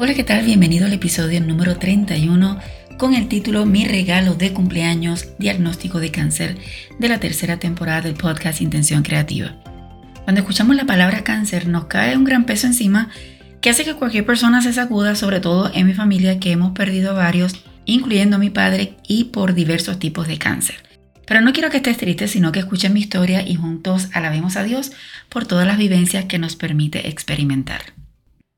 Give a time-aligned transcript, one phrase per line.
[0.00, 0.44] Hola, ¿qué tal?
[0.44, 2.58] Bienvenido al episodio número 31
[2.98, 6.58] con el título Mi regalo de cumpleaños, diagnóstico de cáncer
[6.98, 9.54] de la tercera temporada del podcast Intención Creativa.
[10.24, 13.08] Cuando escuchamos la palabra cáncer nos cae un gran peso encima
[13.60, 17.14] que hace que cualquier persona se sacuda, sobre todo en mi familia que hemos perdido
[17.14, 20.82] varios, incluyendo a mi padre y por diversos tipos de cáncer.
[21.24, 24.64] Pero no quiero que estés triste, sino que escuches mi historia y juntos alabemos a
[24.64, 24.90] Dios
[25.28, 27.97] por todas las vivencias que nos permite experimentar.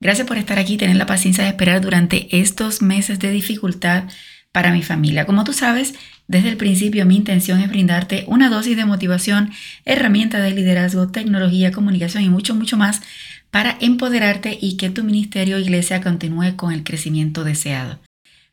[0.03, 4.05] Gracias por estar aquí tener la paciencia de esperar durante estos meses de dificultad
[4.51, 5.27] para mi familia.
[5.27, 5.95] Como tú sabes,
[6.27, 9.51] desde el principio mi intención es brindarte una dosis de motivación,
[9.85, 13.03] herramientas de liderazgo, tecnología, comunicación y mucho, mucho más
[13.51, 18.01] para empoderarte y que tu ministerio iglesia continúe con el crecimiento deseado.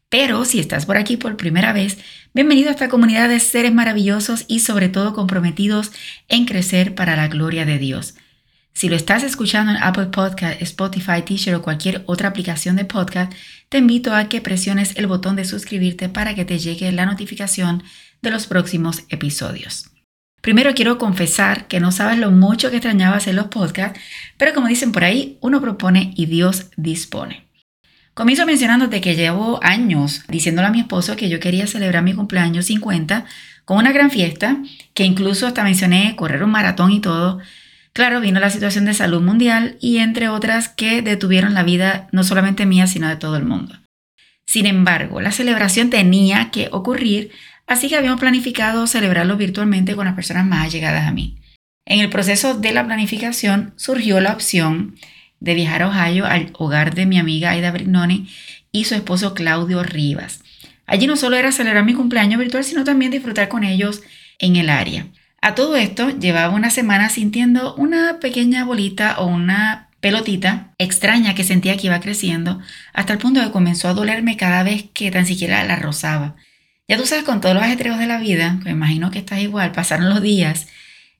[0.10, 1.98] Pero si estás por aquí por primera vez,
[2.34, 5.92] bienvenido a esta comunidad de seres maravillosos y sobre todo comprometidos
[6.28, 8.16] en crecer para la gloria de Dios.
[8.78, 13.34] Si lo estás escuchando en Apple Podcast, Spotify, Teacher o cualquier otra aplicación de podcast,
[13.70, 17.82] te invito a que presiones el botón de suscribirte para que te llegue la notificación
[18.22, 19.90] de los próximos episodios.
[20.44, 24.00] Primero quiero confesar que no sabes lo mucho que extrañaba hacer los podcasts,
[24.38, 27.48] pero como dicen por ahí, uno propone y Dios dispone.
[28.14, 32.68] Comienzo mencionándote que llevo años diciéndole a mi esposo que yo quería celebrar mi cumpleaños
[32.68, 33.26] 50
[33.66, 34.58] con una gran fiesta,
[34.94, 37.40] que incluso hasta mencioné correr un maratón y todo,
[37.98, 42.24] Claro, vino la situación de salud mundial y entre otras que detuvieron la vida no
[42.24, 43.76] solamente mía, sino de todo el mundo.
[44.46, 47.32] Sin embargo, la celebración tenía que ocurrir,
[47.66, 51.40] así que habíamos planificado celebrarlo virtualmente con las personas más allegadas a mí.
[51.88, 54.94] En el proceso de la planificación surgió la opción
[55.40, 58.30] de viajar a Ohio al hogar de mi amiga Aida Brignoni
[58.72, 60.44] y su esposo Claudio Rivas.
[60.86, 64.04] Allí no solo era celebrar mi cumpleaños virtual, sino también disfrutar con ellos
[64.38, 65.08] en el área.
[65.42, 71.44] A todo esto llevaba una semana sintiendo una pequeña bolita o una pelotita extraña que
[71.44, 72.60] sentía que iba creciendo
[72.94, 76.36] hasta el punto de que comenzó a dolerme cada vez que tan siquiera la rozaba.
[76.88, 79.74] Ya tú sabes, con todos los ajetreos de la vida, me imagino que estás igual,
[79.74, 80.68] pasaron los días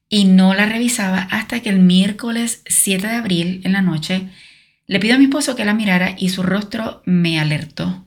[0.10, 4.30] y no la revisaba hasta que el miércoles 7 de abril en la noche
[4.86, 8.07] le pido a mi esposo que la mirara y su rostro me alertó.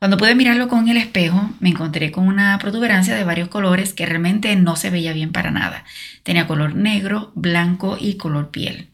[0.00, 4.06] Cuando pude mirarlo con el espejo, me encontré con una protuberancia de varios colores que
[4.06, 5.84] realmente no se veía bien para nada.
[6.22, 8.88] Tenía color negro, blanco y color piel.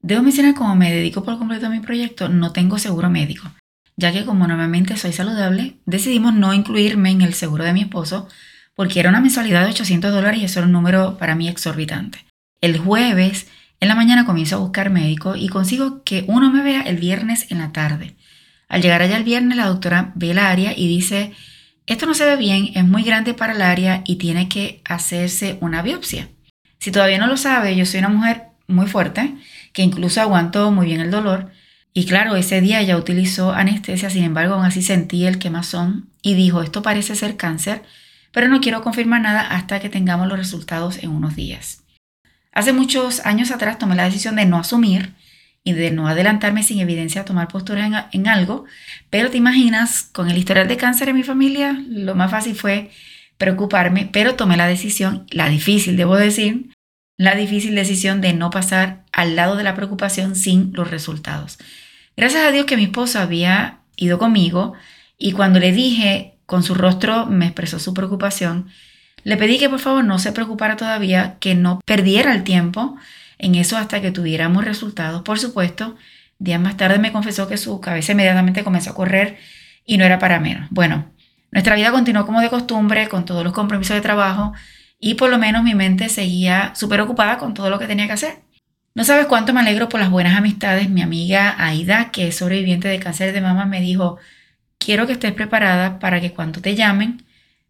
[0.00, 3.52] Debo mencionar como me dedico por completo a mi proyecto, no tengo seguro médico,
[3.98, 8.26] ya que como normalmente soy saludable, decidimos no incluirme en el seguro de mi esposo
[8.74, 12.24] porque era una mensualidad de 800 dólares y eso era un número para mí exorbitante.
[12.62, 13.48] El jueves
[13.80, 17.50] en la mañana comienzo a buscar médico y consigo que uno me vea el viernes
[17.50, 18.16] en la tarde.
[18.68, 21.32] Al llegar allá el viernes, la doctora ve el área y dice,
[21.86, 25.56] esto no se ve bien, es muy grande para el área y tiene que hacerse
[25.60, 26.28] una biopsia.
[26.78, 29.34] Si todavía no lo sabe, yo soy una mujer muy fuerte,
[29.72, 31.50] que incluso aguanto muy bien el dolor.
[31.94, 36.34] Y claro, ese día ella utilizó anestesia, sin embargo, aún así sentí el quemazón y
[36.34, 37.82] dijo, esto parece ser cáncer,
[38.32, 41.82] pero no quiero confirmar nada hasta que tengamos los resultados en unos días.
[42.52, 45.14] Hace muchos años atrás tomé la decisión de no asumir
[45.64, 48.64] y de no adelantarme sin evidencia a tomar postura en, algo,
[49.10, 52.90] pero te imaginas, con el historial de cáncer en mi familia, lo más fácil fue
[53.36, 56.70] preocuparme, pero tomé la decisión, la difícil, debo decir,
[57.16, 61.58] la difícil decisión de no pasar al lado de la preocupación sin los resultados.
[62.16, 64.74] Gracias a Dios que mi esposo había ido conmigo
[65.18, 68.68] y cuando le dije, con su rostro me expresó su preocupación,
[69.24, 72.96] le pedí que por favor no se preocupara todavía, que no perdiera el tiempo
[73.38, 75.22] en eso hasta que tuviéramos resultados.
[75.22, 75.96] Por supuesto,
[76.38, 79.38] días más tarde me confesó que su cabeza inmediatamente comenzó a correr
[79.84, 80.68] y no era para menos.
[80.70, 81.12] Bueno,
[81.50, 84.52] nuestra vida continuó como de costumbre, con todos los compromisos de trabajo
[85.00, 88.12] y por lo menos mi mente seguía súper ocupada con todo lo que tenía que
[88.12, 88.38] hacer.
[88.94, 90.90] No sabes cuánto me alegro por las buenas amistades.
[90.90, 94.18] Mi amiga Aida, que es sobreviviente de cáncer de mama, me dijo,
[94.78, 97.24] quiero que estés preparada para que cuando te llamen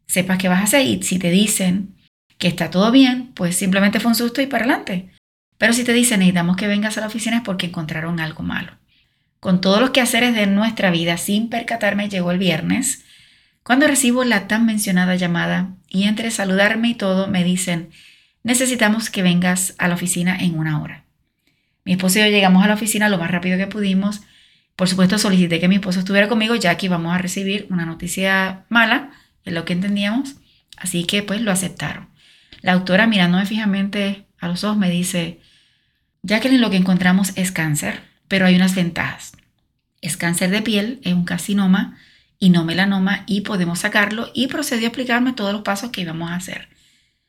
[0.06, 1.94] sepas qué vas a hacer y si te dicen
[2.38, 5.11] que está todo bien, pues simplemente fue un susto y para adelante.
[5.59, 8.73] Pero si te dicen necesitamos que vengas a la oficina es porque encontraron algo malo.
[9.41, 13.05] Con todos los quehaceres de nuestra vida, sin percatarme, llegó el viernes,
[13.69, 17.91] cuando recibo la tan mencionada llamada y entre saludarme y todo me dicen,
[18.43, 21.05] necesitamos que vengas a la oficina en una hora.
[21.85, 24.23] Mi esposo y yo llegamos a la oficina lo más rápido que pudimos.
[24.75, 28.65] Por supuesto, solicité que mi esposo estuviera conmigo ya que íbamos a recibir una noticia
[28.71, 29.11] mala,
[29.45, 30.37] es lo que entendíamos.
[30.79, 32.09] Así que pues lo aceptaron.
[32.63, 35.40] La doctora mirándome fijamente a los ojos me dice,
[36.23, 39.32] Jacqueline, lo que encontramos es cáncer, pero hay unas ventajas.
[40.00, 41.99] Es cáncer de piel, es un carcinoma
[42.38, 46.31] y no melanoma y podemos sacarlo y procedió a explicarme todos los pasos que íbamos
[46.31, 46.69] a hacer.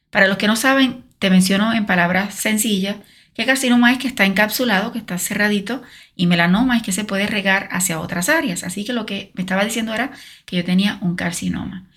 [0.09, 2.97] Para los que no saben, te menciono en palabras sencillas
[3.39, 5.81] que carcinoma es que está encapsulado, que está cerradito
[6.13, 8.65] y melanoma es que se puede regar hacia otras áreas.
[8.65, 10.11] Así que lo que me estaba diciendo era
[10.45, 11.87] que yo tenía un carcinoma.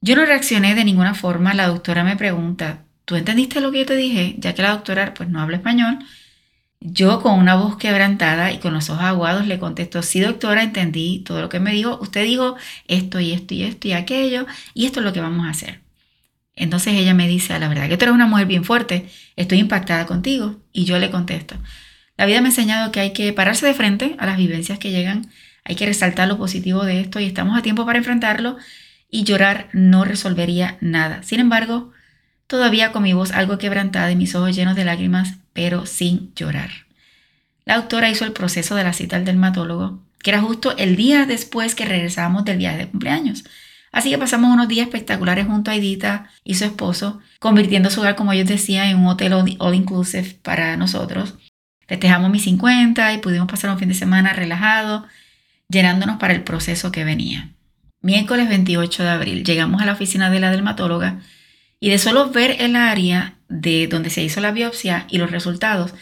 [0.00, 1.52] Yo no reaccioné de ninguna forma.
[1.54, 4.36] La doctora me pregunta, ¿tú entendiste lo que yo te dije?
[4.38, 5.98] Ya que la doctora pues no habla español.
[6.80, 11.20] Yo con una voz quebrantada y con los ojos aguados le contesto, sí doctora, entendí
[11.20, 11.98] todo lo que me dijo.
[12.00, 12.56] Usted dijo
[12.88, 15.80] esto y esto y esto y aquello y esto es lo que vamos a hacer.
[16.54, 20.06] Entonces ella me dice, la verdad que tú eres una mujer bien fuerte, estoy impactada
[20.06, 20.60] contigo.
[20.72, 21.56] Y yo le contesto,
[22.16, 24.90] la vida me ha enseñado que hay que pararse de frente a las vivencias que
[24.90, 25.30] llegan,
[25.64, 28.56] hay que resaltar lo positivo de esto y estamos a tiempo para enfrentarlo
[29.10, 31.22] y llorar no resolvería nada.
[31.22, 31.92] Sin embargo,
[32.52, 36.68] todavía con mi voz algo quebrantada y mis ojos llenos de lágrimas, pero sin llorar.
[37.64, 41.24] La doctora hizo el proceso de la cita al dermatólogo, que era justo el día
[41.24, 43.44] después que regresábamos del viaje de cumpleaños.
[43.90, 48.16] Así que pasamos unos días espectaculares junto a Edita y su esposo, convirtiendo su hogar,
[48.16, 51.36] como ellos decían, en un hotel all inclusive para nosotros.
[51.88, 55.06] Festejamos mis 50 y pudimos pasar un fin de semana relajado,
[55.70, 57.48] llenándonos para el proceso que venía.
[58.02, 61.22] Miércoles 28 de abril llegamos a la oficina de la dermatóloga
[61.82, 65.92] y de solo ver el área de donde se hizo la biopsia y los resultados,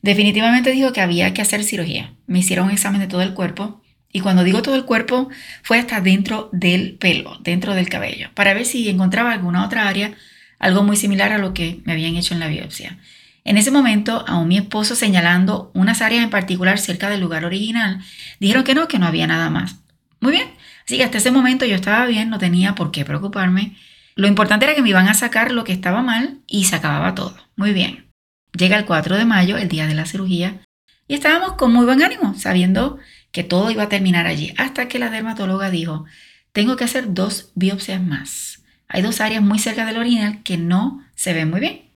[0.00, 2.12] definitivamente dijo que había que hacer cirugía.
[2.28, 3.82] Me hicieron un examen de todo el cuerpo
[4.12, 5.28] y cuando digo todo el cuerpo
[5.64, 10.14] fue hasta dentro del pelo, dentro del cabello, para ver si encontraba alguna otra área,
[10.60, 13.00] algo muy similar a lo que me habían hecho en la biopsia.
[13.42, 17.98] En ese momento, aún mi esposo señalando unas áreas en particular cerca del lugar original,
[18.38, 19.78] dijeron que no, que no había nada más.
[20.20, 20.46] Muy bien,
[20.86, 23.74] así que hasta ese momento yo estaba bien, no tenía por qué preocuparme.
[24.16, 27.14] Lo importante era que me iban a sacar lo que estaba mal y se acababa
[27.14, 27.36] todo.
[27.56, 28.10] Muy bien.
[28.56, 30.60] Llega el 4 de mayo, el día de la cirugía,
[31.08, 32.98] y estábamos con muy buen ánimo, sabiendo
[33.32, 36.04] que todo iba a terminar allí, hasta que la dermatóloga dijo,
[36.52, 38.62] tengo que hacer dos biopsias más.
[38.86, 41.90] Hay dos áreas muy cerca del original que no se ven muy bien.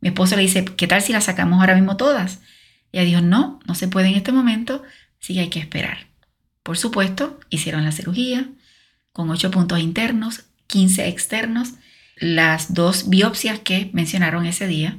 [0.00, 2.40] Mi esposo le dice, ¿qué tal si las sacamos ahora mismo todas?
[2.90, 4.82] Ella dijo, no, no se puede en este momento,
[5.18, 6.06] sí hay que esperar.
[6.62, 8.48] Por supuesto, hicieron la cirugía
[9.12, 11.74] con ocho puntos internos, 15 externos,
[12.16, 14.98] las dos biopsias que mencionaron ese día,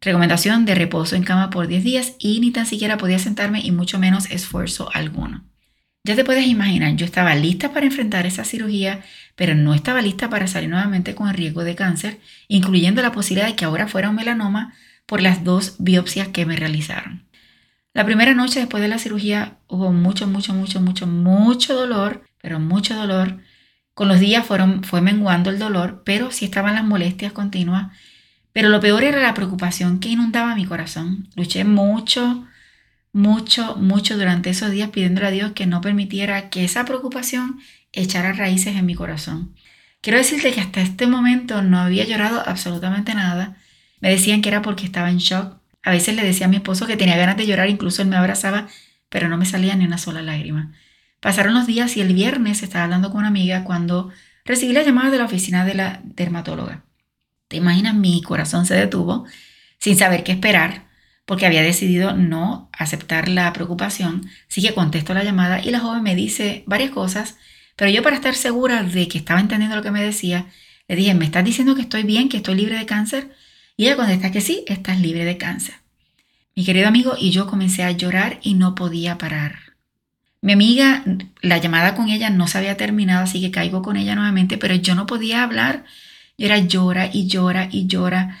[0.00, 3.70] recomendación de reposo en cama por 10 días y ni tan siquiera podía sentarme y
[3.70, 5.44] mucho menos esfuerzo alguno.
[6.06, 9.02] Ya te puedes imaginar, yo estaba lista para enfrentar esa cirugía,
[9.36, 13.46] pero no estaba lista para salir nuevamente con el riesgo de cáncer, incluyendo la posibilidad
[13.46, 14.74] de que ahora fuera un melanoma
[15.06, 17.24] por las dos biopsias que me realizaron.
[17.94, 22.60] La primera noche después de la cirugía hubo mucho, mucho, mucho, mucho, mucho dolor, pero
[22.60, 23.38] mucho dolor.
[23.94, 27.96] Con los días fueron, fue menguando el dolor, pero sí estaban las molestias continuas.
[28.52, 31.28] Pero lo peor era la preocupación que inundaba mi corazón.
[31.36, 32.46] Luché mucho,
[33.12, 37.60] mucho, mucho durante esos días pidiéndole a Dios que no permitiera que esa preocupación
[37.92, 39.54] echara raíces en mi corazón.
[40.00, 43.56] Quiero decirte que hasta este momento no había llorado absolutamente nada.
[44.00, 45.56] Me decían que era porque estaba en shock.
[45.82, 48.16] A veces le decía a mi esposo que tenía ganas de llorar, incluso él me
[48.16, 48.68] abrazaba,
[49.08, 50.72] pero no me salía ni una sola lágrima.
[51.24, 54.10] Pasaron los días y el viernes estaba hablando con una amiga cuando
[54.44, 56.84] recibí la llamada de la oficina de la dermatóloga.
[57.48, 59.24] Te imaginas, mi corazón se detuvo
[59.78, 60.84] sin saber qué esperar
[61.24, 64.28] porque había decidido no aceptar la preocupación.
[64.50, 67.38] Así que contesto la llamada y la joven me dice varias cosas,
[67.74, 70.48] pero yo para estar segura de que estaba entendiendo lo que me decía,
[70.88, 73.34] le dije, ¿me estás diciendo que estoy bien, que estoy libre de cáncer?
[73.78, 75.76] Y ella contesta que sí, estás libre de cáncer.
[76.54, 79.73] Mi querido amigo y yo comencé a llorar y no podía parar.
[80.44, 81.02] Mi amiga,
[81.40, 84.74] la llamada con ella no se había terminado, así que caigo con ella nuevamente, pero
[84.74, 85.86] yo no podía hablar.
[86.36, 88.38] Yo era llora y llora y llora.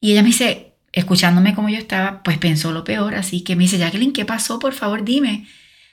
[0.00, 3.64] Y ella me dice, escuchándome como yo estaba, pues pensó lo peor, así que me
[3.64, 4.58] dice, Jacqueline, ¿qué pasó?
[4.58, 5.46] Por favor, dime.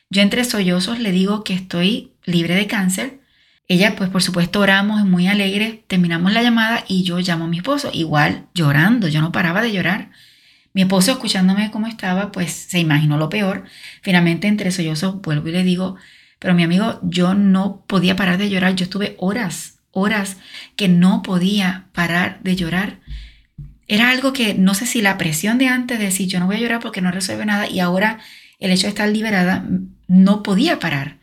[0.10, 3.20] Yo entre sollozos le digo que estoy libre de cáncer.
[3.68, 7.58] Ella, pues por supuesto, oramos, muy alegre, terminamos la llamada y yo llamo a mi
[7.58, 10.12] esposo, igual llorando, yo no paraba de llorar.
[10.74, 13.64] Mi esposo, escuchándome cómo estaba, pues se imaginó lo peor.
[14.02, 15.96] Finalmente, entre sollozos, vuelvo y le digo,
[16.40, 18.76] pero mi amigo, yo no podía parar de llorar.
[18.76, 20.38] Yo estuve horas, horas
[20.76, 23.00] que no podía parar de llorar.
[23.88, 26.58] Era algo que no sé si la presión de antes de decir yo no voy
[26.58, 28.20] a llorar porque no resuelve nada y ahora
[28.60, 29.66] el hecho de estar liberada
[30.08, 31.18] no podía parar.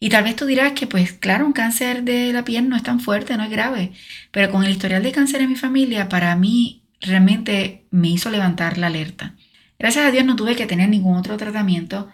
[0.00, 2.82] Y tal vez tú dirás que pues claro, un cáncer de la piel no es
[2.82, 3.92] tan fuerte, no es grave,
[4.32, 8.78] pero con el historial de cáncer en mi familia, para mí realmente me hizo levantar
[8.78, 9.34] la alerta.
[9.78, 12.08] Gracias a Dios no tuve que tener ningún otro tratamiento,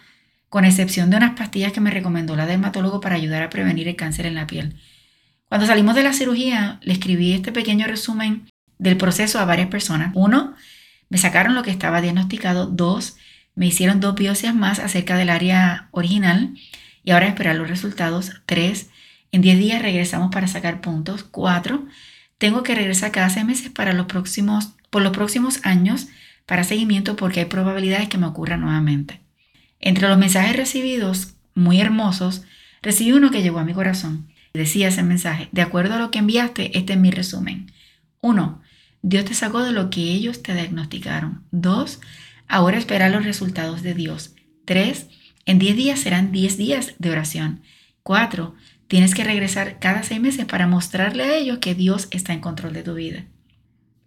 [0.49, 3.97] con excepción de unas pastillas que me recomendó la dermatólogo para ayudar a prevenir el
[3.97, 4.77] cáncer en la piel.
[5.49, 10.13] Cuando salimos de la cirugía, le escribí este pequeño resumen del proceso a varias personas.
[10.15, 10.55] Uno,
[11.11, 12.67] me sacaron lo que estaba diagnosticado.
[12.67, 13.17] Dos,
[13.55, 16.55] me hicieron dos biopsias más acerca del área original
[17.05, 18.33] y ahora esperar los resultados.
[18.47, 18.91] Tres,
[19.33, 21.25] en 10 días regresamos para sacar puntos.
[21.25, 21.87] Cuatro,
[22.39, 26.09] tengo que regresar cada seis meses para los próximos, por los próximos años
[26.47, 29.21] para seguimiento porque hay probabilidades que me ocurra nuevamente.
[29.81, 32.43] Entre los mensajes recibidos, muy hermosos,
[32.83, 34.29] recibí uno que llegó a mi corazón.
[34.55, 37.71] Decía ese mensaje, de acuerdo a lo que enviaste, este es mi resumen.
[38.21, 38.63] 1.
[39.03, 41.45] Dios te sacó de lo que ellos te diagnosticaron.
[41.51, 42.01] 2.
[42.49, 44.35] Ahora espera los resultados de Dios.
[44.65, 45.07] 3.
[45.45, 47.63] En 10 días serán 10 días de oración.
[48.03, 48.55] 4.
[48.89, 52.73] Tienes que regresar cada 6 meses para mostrarle a ellos que Dios está en control
[52.73, 53.27] de tu vida.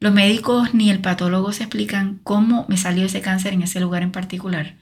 [0.01, 4.01] Los médicos ni el patólogo se explican cómo me salió ese cáncer en ese lugar
[4.01, 4.75] en particular.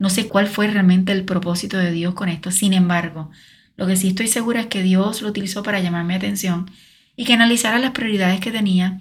[0.00, 2.50] No sé cuál fue realmente el propósito de Dios con esto.
[2.50, 3.30] Sin embargo,
[3.76, 6.68] lo que sí estoy segura es que Dios lo utilizó para llamar mi atención
[7.14, 8.98] y que analizara las prioridades que tenía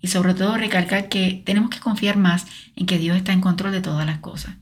[0.00, 3.72] y sobre todo recalcar que tenemos que confiar más en que Dios está en control
[3.72, 4.54] de todas las cosas.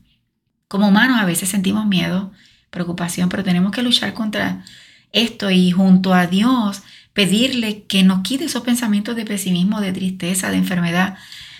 [0.67, 2.31] Como humanos a veces sentimos miedo,
[2.71, 4.65] preocupación, pero tenemos que luchar contra
[5.11, 6.81] esto y junto a Dios
[7.13, 11.17] pedirle que nos quite esos pensamientos de pesimismo, de tristeza, de enfermedad,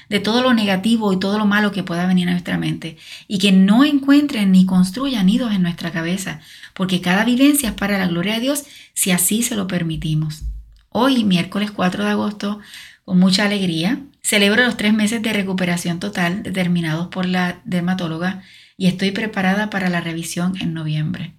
[0.10, 2.98] de todo lo negativo y todo lo malo que pueda venir a nuestra mente
[3.30, 6.42] y que no encuentren ni construyan nidos en nuestra cabeza,
[6.74, 10.44] porque cada vivencia es para la gloria de Dios si así se lo permitimos.
[10.90, 12.60] Hoy, miércoles 4 de agosto,
[13.06, 18.44] con mucha alegría, celebro los tres meses de recuperación total determinados por la dermatóloga
[18.76, 21.34] y estoy preparada para la revisión en noviembre.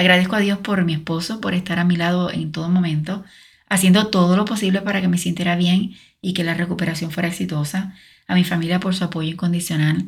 [0.00, 3.22] Agradezco a Dios por mi esposo, por estar a mi lado en todo momento,
[3.68, 7.94] haciendo todo lo posible para que me sintiera bien y que la recuperación fuera exitosa,
[8.26, 10.06] a mi familia por su apoyo incondicional,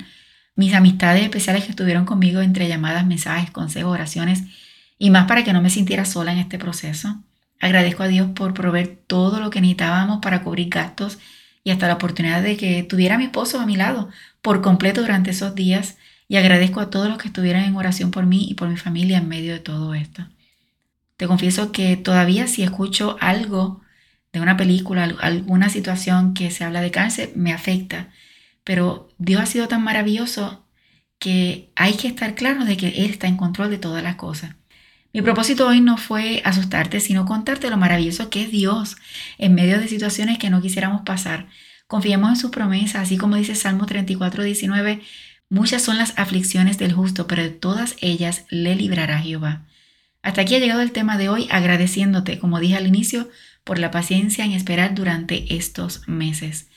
[0.57, 4.45] mis amistades especiales que estuvieron conmigo entre llamadas, mensajes, consejos, oraciones
[4.99, 7.23] y más para que no me sintiera sola en este proceso.
[7.61, 11.19] Agradezco a Dios por proveer todo lo que necesitábamos para cubrir gastos
[11.65, 14.09] y hasta la oportunidad de que tuviera a mi esposo a mi lado
[14.41, 15.99] por completo durante esos días
[16.33, 19.19] y agradezco a todos los que estuvieran en oración por mí y por mi familia
[19.19, 20.27] en medio de todo esto.
[21.19, 23.83] Te confieso que todavía si escucho algo
[24.33, 28.09] de una película, alguna situación que se habla de cáncer, me afecta.
[28.65, 30.65] Pero Dios ha sido tan maravilloso
[31.19, 34.57] que hay que estar claro de que Él está en control de todas las cosas.
[35.13, 38.97] Mi propósito hoy no fue asustarte, sino contarte lo maravilloso que es Dios
[39.37, 41.49] en medio de situaciones que no quisiéramos pasar.
[41.89, 45.03] Confiemos en sus promesas, así como dice Salmo 34, 19,
[45.53, 49.67] muchas son las aflicciones del justo, pero de todas ellas le librará Jehová.
[50.23, 53.29] Hasta aquí ha llegado el tema de hoy, agradeciéndote, como dije al inicio,
[53.63, 56.69] por la paciencia en esperar durante estos meses.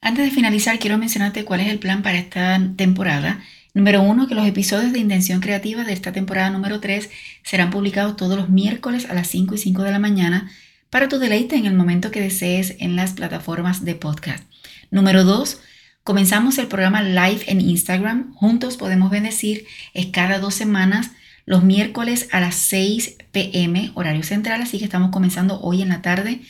[0.00, 3.42] Antes de finalizar, quiero mencionarte cuál es el plan para esta temporada.
[3.74, 7.10] Número uno, que los episodios de Intención Creativa de esta temporada número 3
[7.42, 10.50] serán publicados todos los miércoles a las 5 y 5 de la mañana
[10.88, 14.44] para tu deleite en el momento que desees en las plataformas de podcast.
[14.90, 15.60] Número 2,
[16.04, 18.34] comenzamos el programa live en Instagram.
[18.34, 19.66] Juntos podemos bendecir.
[19.94, 21.10] Es cada dos semanas
[21.44, 26.02] los miércoles a las 6 pm, horario central, así que estamos comenzando hoy en la
[26.02, 26.40] tarde,